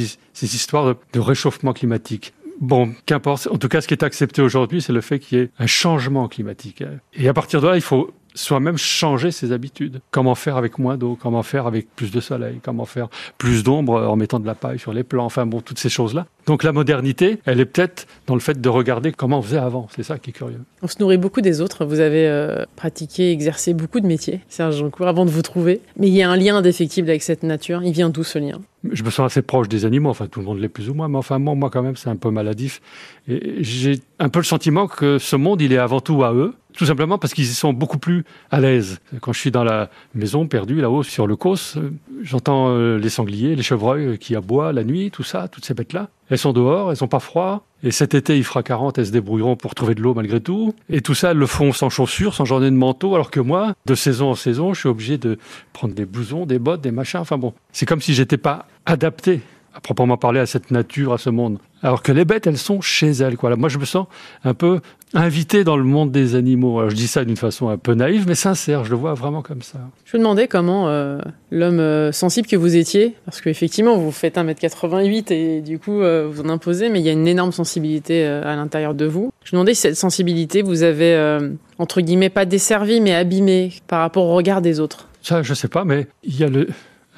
histoires 0.42 0.96
de 1.12 1.20
réchauffement 1.20 1.72
climatique. 1.72 2.32
Bon, 2.60 2.92
qu'importe. 3.06 3.48
En 3.50 3.58
tout 3.58 3.68
cas, 3.68 3.80
ce 3.80 3.88
qui 3.88 3.94
est 3.94 4.04
accepté 4.04 4.42
aujourd'hui, 4.42 4.80
c'est 4.80 4.92
le 4.92 5.00
fait 5.00 5.18
qu'il 5.18 5.38
y 5.38 5.40
ait 5.42 5.50
un 5.58 5.66
changement 5.66 6.28
climatique. 6.28 6.82
Et 7.14 7.28
à 7.28 7.34
partir 7.34 7.60
de 7.60 7.68
là, 7.68 7.76
il 7.76 7.82
faut 7.82 8.12
soi-même 8.34 8.76
changer 8.76 9.30
ses 9.30 9.52
habitudes. 9.52 10.00
Comment 10.10 10.34
faire 10.34 10.56
avec 10.56 10.78
moins 10.78 10.96
d'eau? 10.96 11.16
Comment 11.20 11.42
faire 11.42 11.66
avec 11.66 11.94
plus 11.94 12.10
de 12.10 12.20
soleil? 12.20 12.58
Comment 12.62 12.84
faire 12.84 13.08
plus 13.38 13.62
d'ombre 13.62 14.02
en 14.02 14.16
mettant 14.16 14.40
de 14.40 14.46
la 14.46 14.54
paille 14.54 14.78
sur 14.78 14.92
les 14.92 15.04
plants? 15.04 15.24
Enfin 15.24 15.46
bon, 15.46 15.60
toutes 15.60 15.78
ces 15.78 15.88
choses-là. 15.88 16.26
Donc 16.46 16.64
la 16.64 16.72
modernité, 16.72 17.38
elle 17.44 17.60
est 17.60 17.64
peut-être 17.64 18.06
dans 18.26 18.34
le 18.34 18.40
fait 18.40 18.60
de 18.60 18.68
regarder 18.68 19.12
comment 19.12 19.38
on 19.38 19.42
faisait 19.42 19.58
avant. 19.58 19.88
C'est 19.94 20.02
ça 20.02 20.18
qui 20.18 20.30
est 20.30 20.32
curieux. 20.32 20.60
On 20.82 20.88
se 20.88 20.96
nourrit 21.00 21.18
beaucoup 21.18 21.40
des 21.40 21.60
autres. 21.60 21.84
Vous 21.84 22.00
avez 22.00 22.26
euh, 22.26 22.64
pratiqué, 22.76 23.30
exercé 23.30 23.72
beaucoup 23.72 24.00
de 24.00 24.06
métiers, 24.06 24.40
Serge 24.48 24.76
Joncourt, 24.76 25.06
avant 25.06 25.24
de 25.24 25.30
vous 25.30 25.42
trouver. 25.42 25.80
Mais 25.96 26.08
il 26.08 26.14
y 26.14 26.22
a 26.22 26.30
un 26.30 26.36
lien 26.36 26.56
indéfectible 26.56 27.08
avec 27.08 27.22
cette 27.22 27.44
nature. 27.44 27.82
Il 27.84 27.92
vient 27.92 28.10
d'où 28.10 28.24
ce 28.24 28.38
lien? 28.38 28.60
Je 28.92 29.02
me 29.02 29.10
sens 29.10 29.26
assez 29.26 29.42
proche 29.42 29.68
des 29.68 29.84
animaux. 29.84 30.10
Enfin, 30.10 30.26
tout 30.26 30.40
le 30.40 30.46
monde 30.46 30.58
l'est 30.58 30.68
plus 30.68 30.90
ou 30.90 30.94
moins. 30.94 31.08
Mais 31.08 31.18
enfin, 31.18 31.38
moi, 31.38 31.54
moi 31.54 31.70
quand 31.70 31.82
même, 31.82 31.96
c'est 31.96 32.10
un 32.10 32.16
peu 32.16 32.30
maladif. 32.30 32.80
Et 33.28 33.62
j'ai 33.62 34.00
un 34.18 34.28
peu 34.28 34.40
le 34.40 34.44
sentiment 34.44 34.86
que 34.86 35.18
ce 35.18 35.36
monde, 35.36 35.60
il 35.60 35.72
est 35.72 35.78
avant 35.78 36.00
tout 36.00 36.24
à 36.24 36.32
eux 36.32 36.54
tout 36.76 36.86
simplement 36.86 37.18
parce 37.18 37.34
qu'ils 37.34 37.44
y 37.44 37.54
sont 37.54 37.72
beaucoup 37.72 37.98
plus 37.98 38.24
à 38.50 38.60
l'aise. 38.60 38.98
Quand 39.20 39.32
je 39.32 39.38
suis 39.38 39.50
dans 39.50 39.64
la 39.64 39.90
maison 40.14 40.46
perdue 40.48 40.80
là-haut 40.80 41.02
sur 41.02 41.26
le 41.26 41.36
causse, 41.36 41.78
j'entends 42.22 42.76
les 42.76 43.08
sangliers, 43.08 43.54
les 43.54 43.62
chevreuils 43.62 44.18
qui 44.18 44.34
aboient 44.34 44.72
la 44.72 44.82
nuit, 44.82 45.10
tout 45.12 45.22
ça, 45.22 45.48
toutes 45.48 45.64
ces 45.64 45.74
bêtes-là. 45.74 46.08
Elles 46.30 46.38
sont 46.38 46.52
dehors, 46.52 46.90
elles 46.90 46.96
sont 46.96 47.08
pas 47.08 47.20
froid. 47.20 47.66
Et 47.82 47.90
cet 47.90 48.14
été, 48.14 48.36
il 48.36 48.44
fera 48.44 48.62
40, 48.62 48.98
elles 48.98 49.06
se 49.06 49.12
débrouilleront 49.12 49.56
pour 49.56 49.74
trouver 49.74 49.94
de 49.94 50.00
l'eau 50.00 50.14
malgré 50.14 50.40
tout. 50.40 50.74
Et 50.88 51.02
tout 51.02 51.14
ça, 51.14 51.32
elles 51.32 51.36
le 51.36 51.46
font 51.46 51.72
sans 51.72 51.90
chaussures, 51.90 52.34
sans 52.34 52.44
journée 52.44 52.70
de 52.70 52.76
manteau, 52.76 53.14
alors 53.14 53.30
que 53.30 53.40
moi, 53.40 53.74
de 53.84 53.94
saison 53.94 54.30
en 54.30 54.34
saison, 54.34 54.72
je 54.72 54.80
suis 54.80 54.88
obligé 54.88 55.18
de 55.18 55.38
prendre 55.72 55.94
des 55.94 56.06
blousons, 56.06 56.46
des 56.46 56.58
bottes, 56.58 56.80
des 56.80 56.92
machins. 56.92 57.20
Enfin 57.20 57.36
bon, 57.36 57.52
c'est 57.72 57.86
comme 57.86 58.00
si 58.00 58.14
j'étais 58.14 58.38
pas 58.38 58.66
adapté 58.86 59.42
à 59.74 59.80
proprement 59.80 60.16
parler 60.16 60.40
à 60.40 60.46
cette 60.46 60.70
nature, 60.70 61.12
à 61.12 61.18
ce 61.18 61.30
monde. 61.30 61.58
Alors 61.82 62.02
que 62.02 62.12
les 62.12 62.24
bêtes, 62.24 62.46
elles 62.46 62.58
sont 62.58 62.80
chez 62.80 63.10
elles. 63.10 63.36
Quoi. 63.36 63.54
moi, 63.56 63.68
je 63.68 63.78
me 63.78 63.84
sens 63.84 64.06
un 64.44 64.54
peu 64.54 64.80
invité 65.14 65.64
dans 65.64 65.76
le 65.76 65.84
monde 65.84 66.12
des 66.12 66.36
animaux. 66.36 66.78
Alors, 66.78 66.90
je 66.90 66.96
dis 66.96 67.08
ça 67.08 67.24
d'une 67.24 67.36
façon 67.36 67.68
un 67.68 67.76
peu 67.76 67.94
naïve, 67.94 68.24
mais 68.26 68.36
sincère. 68.36 68.84
Je 68.84 68.90
le 68.90 68.96
vois 68.96 69.14
vraiment 69.14 69.42
comme 69.42 69.62
ça. 69.62 69.78
Je 70.04 70.16
me 70.16 70.22
demandais 70.22 70.48
comment 70.48 70.88
euh, 70.88 71.18
l'homme 71.50 71.80
euh, 71.80 72.12
sensible 72.12 72.46
que 72.46 72.56
vous 72.56 72.76
étiez, 72.76 73.16
parce 73.24 73.40
qu'effectivement, 73.40 73.96
vous 73.96 74.12
faites 74.12 74.36
1m88 74.36 75.32
et 75.32 75.60
du 75.60 75.78
coup, 75.78 76.00
euh, 76.00 76.28
vous 76.30 76.42
en 76.42 76.48
imposez, 76.48 76.88
mais 76.88 77.00
il 77.00 77.06
y 77.06 77.08
a 77.08 77.12
une 77.12 77.28
énorme 77.28 77.52
sensibilité 77.52 78.24
euh, 78.26 78.42
à 78.44 78.54
l'intérieur 78.56 78.94
de 78.94 79.06
vous. 79.06 79.32
Je 79.42 79.50
me 79.50 79.58
demandais 79.58 79.74
si 79.74 79.82
cette 79.82 79.96
sensibilité 79.96 80.62
vous 80.62 80.84
avez, 80.84 81.38
entre 81.78 82.00
guillemets, 82.00 82.30
pas 82.30 82.44
desservi, 82.44 83.00
mais 83.00 83.14
abîmé 83.14 83.72
par 83.88 84.00
rapport 84.00 84.24
au 84.24 84.34
regard 84.34 84.62
des 84.62 84.80
autres. 84.80 85.08
Ça, 85.22 85.42
je 85.42 85.52
sais 85.52 85.68
pas, 85.68 85.84
mais 85.84 86.06
il 86.22 86.38
y 86.38 86.44
a 86.44 86.48
le, 86.48 86.68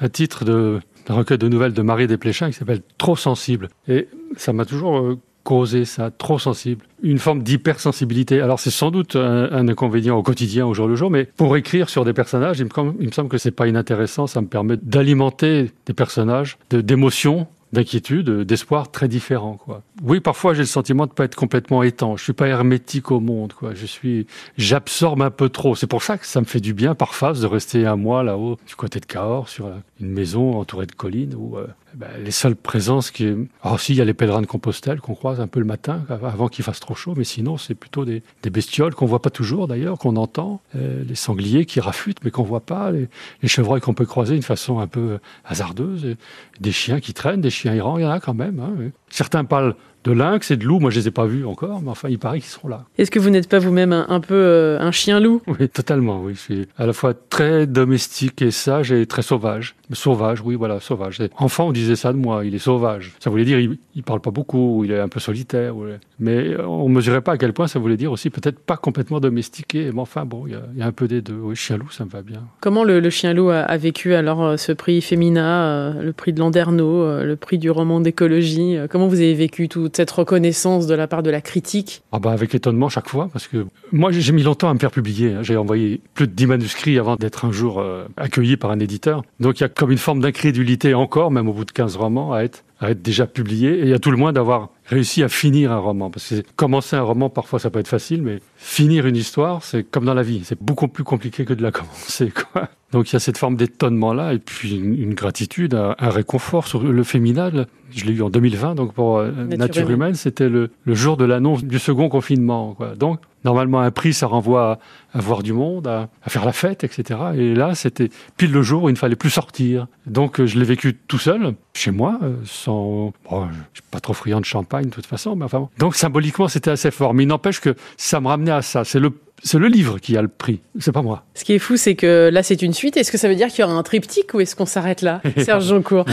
un 0.01 0.09
titre 0.09 0.43
de 0.43 0.79
un 1.09 1.15
recueil 1.15 1.37
de 1.37 1.47
nouvelles 1.47 1.73
de 1.73 1.81
Marie 1.81 2.07
Desplechin 2.07 2.47
qui 2.47 2.53
s'appelle 2.53 2.81
Trop 2.97 3.15
sensible. 3.15 3.69
Et 3.87 4.07
ça 4.35 4.53
m'a 4.53 4.65
toujours 4.65 4.97
euh, 4.97 5.19
causé 5.43 5.85
ça, 5.85 6.11
trop 6.11 6.39
sensible. 6.39 6.85
Une 7.01 7.19
forme 7.19 7.41
d'hypersensibilité. 7.41 8.41
Alors 8.41 8.59
c'est 8.59 8.69
sans 8.69 8.91
doute 8.91 9.15
un, 9.15 9.49
un, 9.51 9.67
inconvénient 9.67 10.17
au 10.17 10.23
quotidien, 10.23 10.65
au 10.65 10.73
jour 10.73 10.87
le 10.87 10.95
jour, 10.95 11.09
mais 11.09 11.23
pour 11.37 11.55
écrire 11.55 11.89
sur 11.89 12.03
des 12.03 12.13
personnages, 12.13 12.59
il 12.59 12.65
me, 12.65 12.93
il 12.99 13.07
me 13.07 13.11
semble 13.11 13.29
que 13.29 13.37
c'est 13.37 13.51
pas 13.51 13.67
inintéressant. 13.67 14.27
Ça 14.27 14.41
me 14.41 14.47
permet 14.47 14.75
d'alimenter 14.81 15.71
des 15.85 15.93
personnages, 15.93 16.57
d'émotions, 16.69 17.47
d'inquiétude, 17.73 18.29
d'espoir 18.29 18.91
très 18.91 19.07
différents. 19.07 19.55
Quoi. 19.57 19.81
Oui, 20.03 20.19
parfois 20.19 20.53
j'ai 20.53 20.61
le 20.61 20.65
sentiment 20.65 21.05
de 21.05 21.11
pas 21.11 21.25
être 21.25 21.35
complètement 21.35 21.83
étanche. 21.83 22.19
Je 22.19 22.23
suis 22.25 22.33
pas 22.33 22.47
hermétique 22.47 23.11
au 23.11 23.19
monde. 23.19 23.53
Quoi. 23.53 23.73
Je 23.73 23.85
suis, 23.85 24.27
j'absorbe 24.57 25.21
un 25.21 25.31
peu 25.31 25.49
trop. 25.49 25.75
C'est 25.75 25.87
pour 25.87 26.03
ça 26.03 26.17
que 26.17 26.25
ça 26.25 26.39
me 26.39 26.45
fait 26.45 26.59
du 26.59 26.73
bien 26.73 26.95
par 26.95 27.15
phase 27.15 27.41
de 27.41 27.47
rester 27.47 27.85
un 27.85 27.95
mois 27.95 28.23
là-haut 28.23 28.57
du 28.67 28.75
côté 28.75 28.99
de 28.99 29.05
Cahors 29.05 29.49
sur 29.49 29.69
une 29.99 30.09
maison 30.09 30.59
entourée 30.59 30.85
de 30.85 30.93
collines 30.93 31.35
où 31.35 31.57
euh, 31.57 31.67
ben, 31.95 32.07
les 32.23 32.31
seules 32.31 32.55
présences 32.55 33.11
qui. 33.11 33.33
Alors 33.63 33.79
si, 33.79 33.93
il 33.93 33.97
y 33.97 34.01
a 34.01 34.05
les 34.05 34.13
pèlerins 34.13 34.41
de 34.41 34.47
Compostelle 34.47 34.99
qu'on 34.99 35.15
croise 35.15 35.39
un 35.39 35.47
peu 35.47 35.59
le 35.59 35.65
matin 35.65 36.03
avant 36.09 36.47
qu'il 36.47 36.63
fasse 36.63 36.79
trop 36.79 36.95
chaud, 36.95 37.13
mais 37.15 37.23
sinon 37.23 37.57
c'est 37.57 37.75
plutôt 37.75 38.05
des, 38.05 38.23
des 38.43 38.49
bestioles 38.49 38.93
qu'on 38.93 39.05
voit 39.05 39.21
pas 39.21 39.29
toujours 39.29 39.67
d'ailleurs, 39.67 39.97
qu'on 39.97 40.15
entend, 40.15 40.61
euh, 40.75 41.03
les 41.07 41.15
sangliers 41.15 41.65
qui 41.65 41.79
rafutent 41.79 42.23
mais 42.23 42.31
qu'on 42.31 42.43
voit 42.43 42.61
pas, 42.61 42.91
les, 42.91 43.07
les 43.41 43.47
chevreuils 43.47 43.81
qu'on 43.81 43.93
peut 43.93 44.05
croiser 44.05 44.33
d'une 44.33 44.43
façon 44.43 44.79
un 44.79 44.87
peu 44.87 45.19
hasardeuse, 45.45 46.15
des 46.59 46.71
chiens 46.71 46.99
qui 46.99 47.13
traînent, 47.13 47.41
des 47.41 47.49
chiens 47.49 47.73
errants, 47.73 47.97
il 47.97 48.03
y 48.03 48.05
en 48.05 48.11
a 48.11 48.19
quand 48.19 48.33
même. 48.33 48.59
Hein, 48.59 48.73
oui. 48.77 48.91
Certains 49.09 49.45
parlent 49.45 49.75
de 50.03 50.11
lynx 50.11 50.51
et 50.51 50.57
de 50.57 50.65
loup. 50.65 50.79
Moi, 50.79 50.89
je 50.89 50.99
les 50.99 51.07
ai 51.07 51.11
pas 51.11 51.25
vus 51.25 51.45
encore, 51.45 51.81
mais 51.81 51.89
enfin, 51.89 52.09
il 52.09 52.19
paraît 52.19 52.39
qu'ils 52.39 52.49
sont 52.49 52.67
là. 52.67 52.85
Est-ce 52.97 53.11
que 53.11 53.19
vous 53.19 53.29
n'êtes 53.29 53.49
pas 53.49 53.59
vous-même 53.59 53.93
un, 53.93 54.05
un, 54.09 54.19
peu 54.19 54.35
euh, 54.35 54.79
un 54.79 54.91
chien 54.91 55.19
loup? 55.19 55.41
Oui, 55.47 55.67
totalement. 55.69 56.21
Oui, 56.21 56.33
je 56.35 56.39
suis 56.39 56.67
à 56.77 56.85
la 56.85 56.93
fois 56.93 57.13
très 57.13 57.67
domestique 57.67 58.41
et 58.41 58.51
sage 58.51 58.91
et 58.91 59.05
très 59.05 59.21
sauvage. 59.21 59.75
Sauvage, 59.91 60.41
oui, 60.43 60.55
voilà, 60.55 60.79
sauvage. 60.79 61.21
Enfant, 61.37 61.67
on 61.67 61.71
disait 61.71 61.95
ça 61.95 62.11
de 62.11 62.17
moi. 62.17 62.45
Il 62.45 62.53
est 62.55 62.59
sauvage. 62.59 63.13
Ça 63.19 63.29
voulait 63.29 63.45
dire 63.45 63.59
il, 63.59 63.77
il 63.95 64.03
parle 64.03 64.19
pas 64.19 64.31
beaucoup, 64.31 64.83
il 64.83 64.91
est 64.91 64.99
un 64.99 65.07
peu 65.07 65.19
solitaire. 65.19 65.73
Mais 66.19 66.59
on 66.59 66.89
mesurait 66.89 67.21
pas 67.21 67.33
à 67.33 67.37
quel 67.37 67.53
point 67.53 67.67
ça 67.67 67.79
voulait 67.79 67.97
dire 67.97 68.11
aussi 68.11 68.29
peut-être 68.29 68.59
pas 68.59 68.77
complètement 68.77 69.19
domestiqué. 69.19 69.91
Mais 69.93 69.99
enfin, 69.99 70.25
bon, 70.25 70.47
il 70.47 70.53
y 70.53 70.55
a, 70.55 70.61
il 70.73 70.79
y 70.79 70.81
a 70.81 70.87
un 70.87 70.91
peu 70.91 71.07
des 71.07 71.21
deux. 71.21 71.39
Oui, 71.41 71.55
chien 71.55 71.77
loup, 71.77 71.89
ça 71.91 72.05
me 72.05 72.09
va 72.09 72.21
bien. 72.21 72.43
Comment 72.61 72.83
le, 72.83 72.99
le 72.99 73.09
chien 73.09 73.33
loup 73.33 73.49
a, 73.49 73.59
a, 73.59 73.77
vécu 73.77 74.13
alors 74.13 74.43
euh, 74.43 74.57
ce 74.57 74.71
prix 74.71 75.01
Femina, 75.01 75.67
euh, 75.67 76.01
le 76.01 76.13
prix 76.13 76.33
de 76.33 76.39
Landerneau, 76.39 77.03
euh, 77.03 77.23
le 77.23 77.35
prix 77.35 77.57
du 77.57 77.69
roman 77.69 77.99
d'écologie 77.99 78.77
Comment 78.89 79.07
vous 79.07 79.19
avez 79.19 79.33
vécu 79.33 79.69
toute 79.69 79.95
cette 79.95 80.11
reconnaissance 80.11 80.87
de 80.87 80.95
la 80.95 81.07
part 81.07 81.23
de 81.23 81.29
la 81.29 81.41
critique? 81.41 82.01
Ah 82.11 82.19
bah 82.19 82.31
Avec 82.31 82.53
étonnement 82.55 82.89
chaque 82.89 83.09
fois, 83.09 83.29
parce 83.31 83.47
que 83.47 83.65
moi 83.91 84.11
j'ai 84.11 84.31
mis 84.31 84.43
longtemps 84.43 84.69
à 84.69 84.73
me 84.73 84.79
faire 84.79 84.91
publier. 84.91 85.37
J'ai 85.41 85.57
envoyé 85.57 86.01
plus 86.13 86.27
de 86.27 86.33
10 86.33 86.47
manuscrits 86.47 86.99
avant 86.99 87.15
d'être 87.15 87.45
un 87.45 87.51
jour 87.51 87.79
euh, 87.79 88.05
accueilli 88.17 88.57
par 88.57 88.71
un 88.71 88.79
éditeur. 88.79 89.23
Donc 89.39 89.59
il 89.59 89.63
y 89.63 89.65
a 89.65 89.69
comme 89.77 89.91
une 89.91 89.97
forme 89.97 90.19
d'incrédulité 90.19 90.93
encore, 90.93 91.31
même 91.31 91.47
au 91.47 91.53
bout 91.53 91.65
de 91.65 91.71
15 91.71 91.95
romans, 91.95 92.33
à 92.33 92.41
être, 92.41 92.65
à 92.79 92.91
être 92.91 93.01
déjà 93.01 93.27
publié. 93.27 93.87
Et 93.87 93.93
a 93.93 93.99
tout 93.99 94.11
le 94.11 94.17
moins 94.17 94.33
d'avoir 94.33 94.69
réussi 94.85 95.23
à 95.23 95.29
finir 95.29 95.71
un 95.71 95.79
roman. 95.79 96.09
Parce 96.09 96.29
que 96.29 96.43
commencer 96.55 96.95
un 96.95 97.01
roman, 97.01 97.29
parfois 97.29 97.59
ça 97.59 97.69
peut 97.69 97.79
être 97.79 97.87
facile, 97.87 98.21
mais 98.21 98.39
finir 98.55 99.05
une 99.05 99.15
histoire, 99.15 99.63
c'est 99.63 99.83
comme 99.83 100.05
dans 100.05 100.13
la 100.13 100.23
vie. 100.23 100.41
C'est 100.43 100.61
beaucoup 100.61 100.87
plus 100.87 101.03
compliqué 101.03 101.45
que 101.45 101.53
de 101.53 101.61
la 101.61 101.71
commencer. 101.71 102.31
Quoi. 102.31 102.69
Donc 102.91 103.09
il 103.09 103.13
y 103.13 103.15
a 103.17 103.19
cette 103.19 103.37
forme 103.37 103.57
d'étonnement-là, 103.57 104.33
et 104.33 104.39
puis 104.39 104.77
une, 104.77 104.93
une, 104.93 105.13
gratitude, 105.13 105.73
un, 105.73 105.95
un 105.99 106.09
réconfort 106.09 106.67
sur 106.67 106.83
le 106.83 107.03
féminal. 107.03 107.67
Je 107.89 108.05
l'ai 108.05 108.13
eu 108.13 108.21
en 108.21 108.29
2020, 108.29 108.75
donc 108.75 108.93
pour 108.93 109.17
euh, 109.17 109.31
Nature, 109.31 109.57
Nature 109.57 109.89
humaine, 109.89 110.13
c'était 110.13 110.49
le, 110.49 110.71
le, 110.85 110.93
jour 110.93 111.17
de 111.17 111.25
l'annonce 111.25 111.63
du 111.63 111.79
second 111.79 112.09
confinement. 112.09 112.73
Quoi. 112.75 112.95
Donc 112.95 113.19
normalement 113.43 113.79
un 113.81 113.91
prix, 113.91 114.13
ça 114.13 114.27
renvoie 114.27 114.79
à, 115.13 115.17
à 115.17 115.21
voir 115.21 115.43
du 115.43 115.53
monde, 115.53 115.87
à, 115.87 116.09
à, 116.23 116.29
faire 116.29 116.45
la 116.45 116.53
fête, 116.53 116.83
etc. 116.83 117.19
Et 117.35 117.55
là, 117.55 117.75
c'était 117.75 118.09
pile 118.37 118.51
le 118.51 118.61
jour 118.61 118.83
où 118.83 118.89
il 118.89 118.93
ne 118.93 118.97
fallait 118.97 119.15
plus 119.15 119.29
sortir. 119.29 119.87
Donc 120.05 120.43
je 120.43 120.57
l'ai 120.57 120.65
vécu 120.65 120.97
tout 121.07 121.19
seul, 121.19 121.55
chez 121.73 121.91
moi, 121.91 122.19
euh, 122.23 122.35
Bon, 122.67 123.13
je 123.31 123.79
suis 123.79 123.83
pas 123.89 123.99
trop 123.99 124.13
friand 124.13 124.39
de 124.39 124.45
champagne 124.45 124.85
de 124.85 124.89
toute 124.89 125.05
façon, 125.05 125.35
mais 125.35 125.45
enfin... 125.45 125.69
Donc 125.77 125.95
symboliquement, 125.95 126.47
c'était 126.47 126.71
assez 126.71 126.91
fort. 126.91 127.13
Mais 127.13 127.23
il 127.23 127.27
n'empêche 127.27 127.61
que 127.61 127.75
ça 127.95 128.19
me 128.19 128.27
ramenait 128.27 128.51
à 128.51 128.61
ça. 128.61 128.83
C'est 128.83 128.99
le 128.99 129.11
c'est 129.43 129.59
le 129.59 129.67
livre 129.67 129.99
qui 129.99 130.17
a 130.17 130.21
le 130.21 130.27
prix, 130.27 130.61
c'est 130.79 130.91
pas 130.91 131.01
moi. 131.01 131.23
Ce 131.35 131.43
qui 131.43 131.53
est 131.53 131.59
fou, 131.59 131.77
c'est 131.77 131.95
que 131.95 132.29
là, 132.31 132.41
c'est 132.41 132.61
une 132.61 132.73
suite. 132.73 132.97
Est-ce 132.97 133.11
que 133.11 133.17
ça 133.17 133.29
veut 133.29 133.35
dire 133.35 133.49
qu'il 133.49 133.59
y 133.59 133.63
aura 133.63 133.73
un 133.73 133.83
triptyque 133.83 134.33
ou 134.33 134.39
est-ce 134.39 134.55
qu'on 134.55 134.65
s'arrête 134.65 135.01
là, 135.01 135.21
Serge 135.37 135.65
Joncourt 135.65 136.05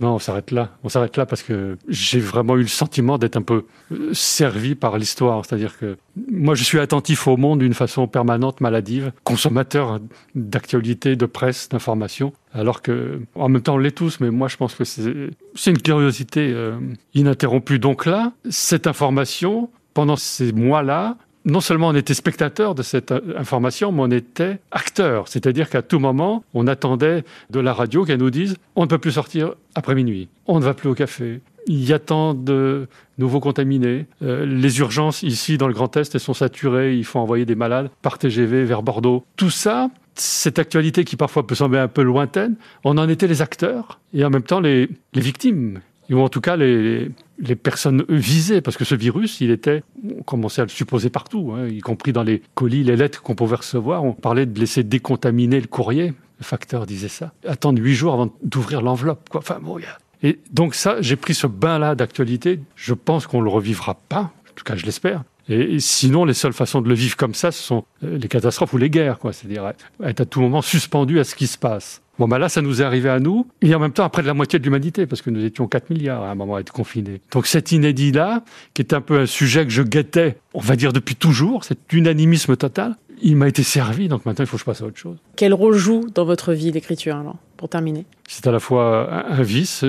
Non, 0.00 0.14
on 0.14 0.18
s'arrête 0.18 0.52
là. 0.52 0.70
On 0.84 0.88
s'arrête 0.88 1.16
là 1.16 1.26
parce 1.26 1.42
que 1.42 1.76
j'ai 1.88 2.20
vraiment 2.20 2.56
eu 2.56 2.62
le 2.62 2.68
sentiment 2.68 3.18
d'être 3.18 3.36
un 3.36 3.42
peu 3.42 3.64
euh, 3.92 4.10
servi 4.12 4.74
par 4.74 4.96
l'histoire. 4.96 5.44
C'est-à-dire 5.44 5.76
que 5.76 5.96
moi, 6.30 6.54
je 6.54 6.62
suis 6.62 6.78
attentif 6.78 7.26
au 7.26 7.36
monde 7.36 7.60
d'une 7.60 7.74
façon 7.74 8.06
permanente, 8.06 8.60
maladive, 8.60 9.12
consommateur 9.24 10.00
d'actualité, 10.34 11.16
de 11.16 11.26
presse, 11.26 11.68
d'informations. 11.68 12.32
Alors 12.52 12.80
que, 12.80 13.20
en 13.34 13.48
même 13.48 13.62
temps, 13.62 13.74
on 13.74 13.78
l'est 13.78 13.90
tous, 13.90 14.20
mais 14.20 14.30
moi, 14.30 14.48
je 14.48 14.56
pense 14.56 14.74
que 14.74 14.84
c'est 14.84 15.70
une 15.70 15.78
curiosité 15.78 16.52
euh, 16.52 16.78
ininterrompue. 17.14 17.78
Donc 17.78 18.06
là, 18.06 18.32
cette 18.50 18.86
information, 18.86 19.68
pendant 19.94 20.16
ces 20.16 20.52
mois-là, 20.52 21.16
non 21.48 21.60
seulement 21.60 21.88
on 21.88 21.94
était 21.94 22.14
spectateur 22.14 22.74
de 22.74 22.82
cette 22.82 23.10
euh, 23.10 23.34
information, 23.36 23.90
mais 23.90 24.02
on 24.02 24.10
était 24.10 24.58
acteur. 24.70 25.28
C'est-à-dire 25.28 25.70
qu'à 25.70 25.82
tout 25.82 25.98
moment, 25.98 26.44
on 26.54 26.66
attendait 26.66 27.24
de 27.50 27.60
la 27.60 27.72
radio 27.72 28.04
qu'elle 28.04 28.18
nous 28.18 28.30
dise 28.30 28.56
on 28.76 28.82
ne 28.82 28.86
peut 28.86 28.98
plus 28.98 29.12
sortir 29.12 29.54
après 29.74 29.94
minuit, 29.94 30.28
on 30.46 30.60
ne 30.60 30.64
va 30.64 30.74
plus 30.74 30.90
au 30.90 30.94
café. 30.94 31.40
Il 31.66 31.84
y 31.84 31.92
a 31.92 31.98
tant 31.98 32.32
de 32.32 32.86
nouveaux 33.18 33.40
contaminés. 33.40 34.06
Euh, 34.22 34.46
les 34.46 34.78
urgences 34.78 35.22
ici 35.22 35.58
dans 35.58 35.68
le 35.68 35.74
Grand 35.74 35.94
Est, 35.96 36.16
sont 36.18 36.32
saturées. 36.32 36.96
Il 36.96 37.04
faut 37.04 37.18
envoyer 37.18 37.44
des 37.44 37.56
malades 37.56 37.90
par 38.00 38.18
TGV 38.18 38.64
vers 38.64 38.82
Bordeaux. 38.82 39.24
Tout 39.36 39.50
ça, 39.50 39.90
cette 40.14 40.58
actualité 40.58 41.04
qui 41.04 41.16
parfois 41.16 41.46
peut 41.46 41.54
sembler 41.54 41.78
un 41.78 41.88
peu 41.88 42.02
lointaine, 42.02 42.56
on 42.84 42.96
en 42.96 43.08
était 43.08 43.26
les 43.26 43.42
acteurs 43.42 44.00
et 44.14 44.24
en 44.24 44.30
même 44.30 44.42
temps 44.42 44.60
les 44.60 44.88
victimes 45.14 45.80
ou 46.14 46.20
en 46.20 46.28
tout 46.28 46.40
cas 46.40 46.56
les, 46.56 47.10
les 47.38 47.56
personnes 47.56 48.04
visées, 48.08 48.60
parce 48.60 48.76
que 48.76 48.84
ce 48.84 48.94
virus, 48.94 49.40
il 49.40 49.50
était, 49.50 49.82
on 50.18 50.22
commençait 50.22 50.62
à 50.62 50.64
le 50.64 50.70
supposer 50.70 51.10
partout, 51.10 51.52
hein, 51.54 51.68
y 51.68 51.80
compris 51.80 52.12
dans 52.12 52.22
les 52.22 52.42
colis, 52.54 52.84
les 52.84 52.96
lettres 52.96 53.22
qu'on 53.22 53.34
pouvait 53.34 53.56
recevoir. 53.56 54.04
On 54.04 54.12
parlait 54.12 54.46
de 54.46 54.58
laisser 54.58 54.82
décontaminer 54.82 55.60
le 55.60 55.66
courrier. 55.66 56.14
Le 56.38 56.44
facteur 56.44 56.86
disait 56.86 57.08
ça. 57.08 57.32
Attendre 57.46 57.80
huit 57.82 57.94
jours 57.94 58.12
avant 58.12 58.32
d'ouvrir 58.42 58.80
l'enveloppe. 58.82 59.28
Quoi. 59.28 59.40
Enfin, 59.40 59.58
bon, 59.60 59.78
Et 60.22 60.38
donc 60.52 60.74
ça, 60.74 61.00
j'ai 61.00 61.16
pris 61.16 61.34
ce 61.34 61.46
bain-là 61.46 61.94
d'actualité. 61.94 62.60
Je 62.76 62.94
pense 62.94 63.26
qu'on 63.26 63.38
ne 63.40 63.44
le 63.44 63.50
revivra 63.50 63.94
pas. 64.08 64.20
En 64.20 64.54
tout 64.54 64.64
cas, 64.64 64.76
je 64.76 64.84
l'espère. 64.86 65.24
Et 65.48 65.80
sinon, 65.80 66.24
les 66.24 66.34
seules 66.34 66.52
façons 66.52 66.80
de 66.80 66.88
le 66.88 66.94
vivre 66.94 67.16
comme 67.16 67.34
ça, 67.34 67.52
ce 67.52 67.62
sont 67.62 67.84
euh, 68.04 68.18
les 68.18 68.28
catastrophes 68.28 68.72
ou 68.74 68.78
les 68.78 68.90
guerres, 68.90 69.18
quoi. 69.18 69.32
C'est-à-dire 69.32 69.72
être 70.04 70.20
à 70.20 70.24
tout 70.26 70.40
moment 70.40 70.62
suspendu 70.62 71.18
à 71.18 71.24
ce 71.24 71.34
qui 71.34 71.46
se 71.46 71.56
passe. 71.56 72.02
Bon, 72.18 72.26
ben 72.26 72.38
là, 72.38 72.48
ça 72.48 72.62
nous 72.62 72.82
est 72.82 72.84
arrivé 72.84 73.08
à 73.08 73.20
nous, 73.20 73.46
et 73.62 73.72
en 73.74 73.78
même 73.78 73.92
temps, 73.92 74.04
après 74.04 74.22
de 74.22 74.26
la 74.26 74.34
moitié 74.34 74.58
de 74.58 74.64
l'humanité, 74.64 75.06
parce 75.06 75.22
que 75.22 75.30
nous 75.30 75.44
étions 75.44 75.68
4 75.68 75.90
milliards 75.90 76.24
à 76.24 76.30
un 76.30 76.34
moment 76.34 76.56
à 76.56 76.60
être 76.60 76.72
confinés. 76.72 77.20
Donc 77.30 77.46
cet 77.46 77.70
inédit-là, 77.70 78.42
qui 78.74 78.82
est 78.82 78.92
un 78.92 79.00
peu 79.00 79.20
un 79.20 79.26
sujet 79.26 79.64
que 79.64 79.70
je 79.70 79.82
guettais, 79.82 80.36
on 80.52 80.60
va 80.60 80.74
dire 80.74 80.92
depuis 80.92 81.14
toujours, 81.14 81.62
cet 81.62 81.92
unanimisme 81.92 82.56
total, 82.56 82.96
il 83.22 83.36
m'a 83.36 83.46
été 83.46 83.62
servi, 83.62 84.08
donc 84.08 84.26
maintenant 84.26 84.44
il 84.44 84.48
faut 84.48 84.56
que 84.56 84.60
je 84.60 84.64
passe 84.64 84.82
à 84.82 84.86
autre 84.86 84.98
chose. 84.98 85.16
Quel 85.36 85.54
rôle 85.54 85.76
joue 85.76 86.06
dans 86.12 86.24
votre 86.24 86.52
vie 86.52 86.72
l'écriture, 86.72 87.16
alors, 87.16 87.36
pour 87.56 87.68
terminer? 87.68 88.04
C'est 88.26 88.48
à 88.48 88.52
la 88.52 88.60
fois 88.60 89.28
un, 89.28 89.42
vice. 89.42 89.84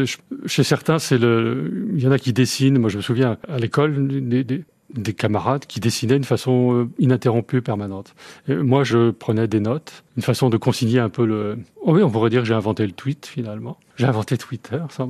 Chez 0.46 0.64
certains, 0.64 1.00
c'est 1.00 1.18
le. 1.18 1.90
Il 1.96 2.02
y 2.02 2.08
en 2.08 2.12
a 2.12 2.20
qui 2.20 2.34
dessinent. 2.34 2.78
Moi, 2.78 2.90
je 2.90 2.98
me 2.98 3.02
souviens 3.02 3.38
à 3.48 3.58
l'école, 3.58 4.08
des, 4.08 4.44
des 4.44 4.64
camarades 5.14 5.66
qui 5.66 5.80
dessinaient 5.80 6.16
d'une 6.16 6.24
façon 6.24 6.74
euh, 6.74 6.90
ininterrompue, 7.00 7.62
permanente. 7.62 8.14
moi, 8.48 8.84
je 8.84 9.12
prenais 9.12 9.48
des 9.48 9.60
notes, 9.60 10.04
une 10.18 10.24
façon 10.24 10.50
de 10.50 10.58
consigner 10.58 11.00
un 11.00 11.10
peu 11.10 11.26
le... 11.26 11.60
Oh 11.82 11.94
oui, 11.94 12.04
on 12.04 12.10
pourrait 12.10 12.30
dire 12.30 12.42
que 12.42 12.48
j'ai 12.48 12.54
inventé 12.54 12.86
le 12.86 12.92
tweet, 12.92 13.26
finalement. 13.26 13.78
J'ai 13.98 14.06
inventé 14.06 14.38
Twitter, 14.38 14.80
ça. 14.90 15.08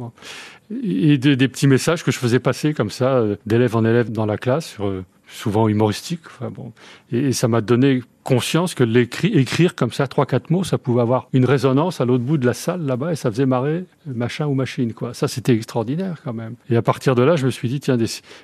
Et 0.83 1.17
des, 1.17 1.35
des, 1.35 1.47
petits 1.47 1.67
messages 1.67 2.03
que 2.03 2.11
je 2.11 2.17
faisais 2.17 2.39
passer 2.39 2.73
comme 2.73 2.89
ça, 2.89 3.17
euh, 3.17 3.35
d'élève 3.45 3.75
en 3.75 3.85
élève 3.85 4.11
dans 4.11 4.25
la 4.25 4.37
classe, 4.37 4.67
sur 4.67 4.87
euh, 4.87 5.05
souvent 5.29 5.67
humoristique. 5.67 6.21
Enfin 6.27 6.49
bon. 6.49 6.71
Et, 7.11 7.31
ça 7.33 7.47
m'a 7.47 7.61
donné 7.61 8.01
conscience 8.23 8.75
que 8.75 8.83
l'écrit, 8.83 9.29
écrire 9.29 9.75
comme 9.75 9.91
ça, 9.91 10.05
trois, 10.07 10.25
quatre 10.25 10.51
mots, 10.51 10.63
ça 10.63 10.77
pouvait 10.77 11.01
avoir 11.01 11.27
une 11.33 11.45
résonance 11.45 12.01
à 12.01 12.05
l'autre 12.05 12.23
bout 12.23 12.37
de 12.37 12.45
la 12.45 12.53
salle 12.53 12.85
là-bas 12.85 13.13
et 13.13 13.15
ça 13.15 13.31
faisait 13.31 13.45
marrer 13.45 13.85
machin 14.05 14.45
ou 14.45 14.53
machine, 14.53 14.93
quoi. 14.93 15.13
Ça, 15.13 15.27
c'était 15.27 15.53
extraordinaire 15.53 16.17
quand 16.23 16.33
même. 16.33 16.55
Et 16.69 16.75
à 16.75 16.81
partir 16.81 17.15
de 17.15 17.23
là, 17.23 17.35
je 17.37 17.45
me 17.45 17.51
suis 17.51 17.69
dit, 17.69 17.79
tiens, 17.79 17.97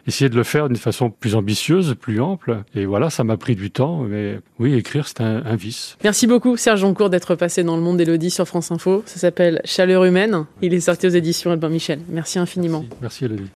essayer 0.07 0.29
de 0.29 0.35
le 0.35 0.43
faire 0.43 0.69
d'une 0.69 0.77
façon 0.77 1.09
plus 1.11 1.35
ambitieuse, 1.35 1.95
plus 1.99 2.19
ample. 2.19 2.63
Et 2.73 2.85
voilà, 2.85 3.09
ça 3.09 3.23
m'a 3.23 3.37
pris 3.37 3.55
du 3.55 3.69
temps, 3.69 3.99
mais 3.99 4.39
oui, 4.59 4.73
écrire, 4.73 5.07
c'est 5.07 5.21
un, 5.21 5.55
vice. 5.55 5.97
Merci 6.03 6.25
beaucoup, 6.27 6.57
Serge 6.57 6.81
Joncourt, 6.81 7.09
d'être 7.09 7.35
passé 7.35 7.63
dans 7.63 7.75
le 7.75 7.81
monde 7.81 7.97
d'Elodie 7.97 8.31
sur 8.31 8.47
France 8.47 8.71
Info. 8.71 9.03
Ça 9.05 9.19
s'appelle 9.19 9.61
Chaleur 9.65 10.03
humaine. 10.03 10.45
Il 10.61 10.73
est 10.73 10.79
sorti 10.79 11.05
aux 11.05 11.11
éditions 11.11 11.51
Albin 11.51 11.69
Michel. 11.69 11.99
Merci 12.09 12.39
infiniment. 12.39 12.79
Merci, 12.79 12.97
Merci 13.01 13.25
Elodie. 13.25 13.51